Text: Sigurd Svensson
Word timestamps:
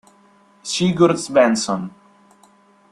Sigurd 0.63 1.21
Svensson 1.21 1.85